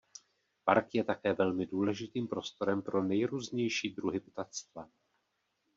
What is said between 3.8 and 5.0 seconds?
druhy ptactva.